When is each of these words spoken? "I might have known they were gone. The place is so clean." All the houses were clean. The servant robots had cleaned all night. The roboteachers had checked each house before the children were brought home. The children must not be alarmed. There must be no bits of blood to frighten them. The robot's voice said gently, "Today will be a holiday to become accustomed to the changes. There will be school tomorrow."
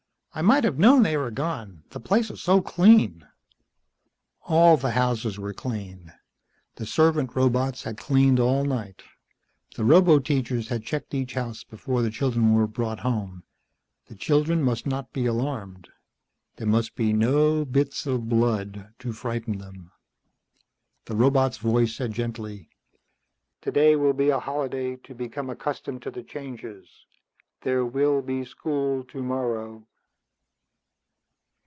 "I 0.33 0.41
might 0.41 0.63
have 0.63 0.79
known 0.79 1.03
they 1.03 1.17
were 1.17 1.29
gone. 1.29 1.83
The 1.89 1.99
place 1.99 2.31
is 2.31 2.41
so 2.41 2.61
clean." 2.61 3.27
All 4.43 4.77
the 4.77 4.91
houses 4.91 5.37
were 5.37 5.51
clean. 5.51 6.13
The 6.75 6.85
servant 6.85 7.35
robots 7.35 7.83
had 7.83 7.97
cleaned 7.97 8.39
all 8.39 8.63
night. 8.63 9.03
The 9.75 9.83
roboteachers 9.83 10.69
had 10.69 10.85
checked 10.85 11.13
each 11.13 11.33
house 11.33 11.65
before 11.65 12.01
the 12.01 12.09
children 12.09 12.53
were 12.55 12.65
brought 12.65 13.01
home. 13.01 13.43
The 14.05 14.15
children 14.15 14.63
must 14.63 14.87
not 14.87 15.11
be 15.11 15.25
alarmed. 15.25 15.89
There 16.55 16.65
must 16.65 16.95
be 16.95 17.11
no 17.11 17.65
bits 17.65 18.05
of 18.05 18.29
blood 18.29 18.93
to 18.99 19.11
frighten 19.11 19.57
them. 19.57 19.91
The 21.07 21.15
robot's 21.17 21.57
voice 21.57 21.93
said 21.93 22.13
gently, 22.13 22.69
"Today 23.59 23.97
will 23.97 24.13
be 24.13 24.29
a 24.29 24.39
holiday 24.39 24.95
to 24.95 25.13
become 25.13 25.49
accustomed 25.49 26.01
to 26.03 26.09
the 26.09 26.23
changes. 26.23 26.87
There 27.63 27.85
will 27.85 28.21
be 28.21 28.45
school 28.45 29.03
tomorrow." 29.03 29.87